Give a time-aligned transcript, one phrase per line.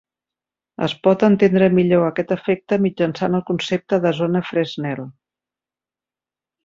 [0.85, 5.05] Es pot entendre millor aquest efecte mitjançant el concepte de zona Fresnel.